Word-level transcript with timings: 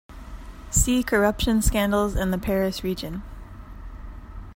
See 0.71 1.03
corruption 1.03 1.61
scandals 1.61 2.15
in 2.15 2.31
the 2.31 2.39
Paris 2.39 2.83
region. 2.83 3.21